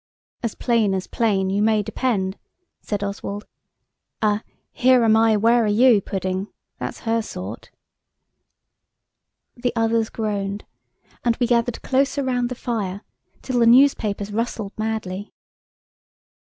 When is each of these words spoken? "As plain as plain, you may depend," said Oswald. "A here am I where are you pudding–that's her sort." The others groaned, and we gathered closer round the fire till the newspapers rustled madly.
"As 0.41 0.55
plain 0.55 0.95
as 0.95 1.05
plain, 1.05 1.51
you 1.51 1.61
may 1.61 1.83
depend," 1.83 2.39
said 2.81 3.03
Oswald. 3.03 3.45
"A 4.23 4.41
here 4.71 5.03
am 5.03 5.15
I 5.15 5.37
where 5.37 5.63
are 5.63 5.67
you 5.67 6.01
pudding–that's 6.01 7.01
her 7.01 7.21
sort." 7.21 7.69
The 9.55 9.71
others 9.75 10.09
groaned, 10.09 10.65
and 11.23 11.35
we 11.37 11.45
gathered 11.45 11.83
closer 11.83 12.23
round 12.23 12.49
the 12.49 12.55
fire 12.55 13.01
till 13.43 13.59
the 13.59 13.67
newspapers 13.67 14.33
rustled 14.33 14.73
madly. 14.75 15.33